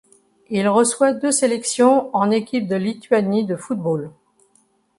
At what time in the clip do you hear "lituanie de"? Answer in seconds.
2.75-3.55